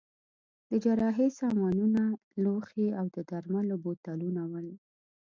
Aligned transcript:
د 0.69 0.71
جراحۍ 0.83 1.29
سامانونه، 1.39 2.01
لوښي 2.43 2.87
او 2.99 3.05
د 3.15 3.17
درملو 3.29 3.75
بوتلونه 3.83 4.41
ول. 4.51 4.67